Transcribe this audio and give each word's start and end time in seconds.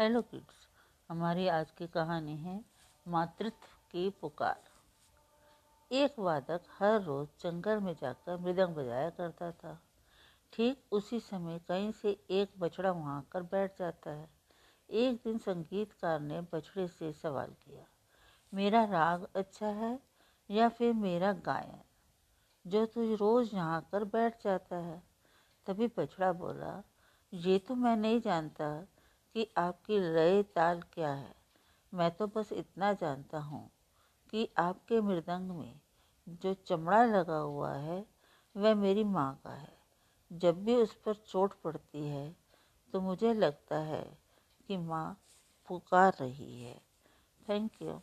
Hello 0.00 0.20
kids 0.22 0.60
हमारी 1.10 1.46
आज 1.48 1.70
की 1.70 1.86
कहानी 1.86 2.36
है 2.36 2.54
मातृत्व 3.06 3.72
की 3.92 4.08
पुकार। 4.20 4.60
एक 5.90 6.14
वादक 6.18 6.68
हर 6.78 7.00
रोज 7.02 7.26
जंगल 7.42 7.80
में 7.80 7.92
जाकर 7.94 8.38
मृदंग 8.38 8.74
बजाया 8.74 9.10
करता 9.10 9.50
था। 9.52 9.72
ठीक 10.52 10.84
उसी 10.92 11.18
समय 11.20 11.58
कहीं 11.68 11.90
से 11.92 12.10
एक 12.30 12.52
बछड़ा 12.58 12.90
वहाँ 12.90 13.16
आकर 13.18 13.42
बैठ 13.42 13.78
जाता 13.78 14.10
है। 14.10 14.28
एक 14.88 15.20
दिन 15.24 15.36
संगीतकार 15.38 16.20
ने 16.20 16.40
बछड़े 16.52 16.86
से 16.88 17.12
सवाल 17.12 17.50
किया, 17.64 17.84
मेरा 18.52 18.84
राग 18.84 19.26
अच्छा 19.36 19.68
है 19.68 19.98
या 20.50 20.68
फिर 20.68 20.92
मेरा 20.92 21.32
गायन? 21.42 21.82
जो 22.64 22.84
तू 22.86 23.14
रोज 23.16 23.50
यहाँ 23.54 23.80
कर 23.92 24.04
बैठ 24.06 24.42
जाता 24.44 24.76
है। 24.78 25.02
तभी 25.66 25.90
बछड़ा 25.98 26.32
बोला, 26.34 26.82
ये 27.32 27.58
तो 27.58 27.74
मैं 27.74 27.96
नहीं 27.96 28.20
जानता। 28.20 28.70
कि 29.34 29.48
आपकी 29.58 29.98
लय 29.98 30.42
ताल 30.42 30.82
क्या 30.82 31.12
है? 31.14 31.34
मैं 31.94 32.10
तो 32.10 32.26
बस 32.26 32.52
इतना 32.52 32.92
जानता 32.92 33.38
हूँ 33.38 33.70
कि 34.30 34.48
आपके 34.58 35.00
मृदंग 35.00 35.50
में 35.50 35.80
जो 36.28 36.54
चमड़ा 36.54 37.04
लगा 37.04 37.36
हुआ 37.36 37.72
है, 37.74 38.06
वह 38.56 38.74
मेरी 38.74 39.04
माँ 39.04 39.40
का 39.44 39.54
है। 39.54 39.78
जब 40.32 40.64
भी 40.64 40.74
उस 40.74 40.94
पर 40.94 41.14
चोट 41.14 41.54
पड़ती 41.62 42.06
है 42.08 42.36
तो 42.92 43.00
मुझे 43.00 43.34
लगता 43.34 43.78
है 43.78 44.04
कि 44.68 44.76
माँ 44.76 45.20
पुकार 45.68 46.16
रही 46.20 46.62
है। 46.62 46.80
Thank 47.48 47.82
you 47.82 48.00